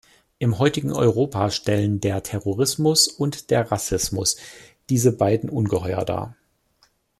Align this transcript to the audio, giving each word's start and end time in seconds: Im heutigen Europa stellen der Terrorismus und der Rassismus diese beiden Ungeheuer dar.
Im 0.39 0.57
heutigen 0.57 0.91
Europa 0.93 1.51
stellen 1.51 2.01
der 2.01 2.23
Terrorismus 2.23 3.07
und 3.07 3.51
der 3.51 3.71
Rassismus 3.71 4.35
diese 4.89 5.15
beiden 5.15 5.47
Ungeheuer 5.47 6.03
dar. 6.05 6.35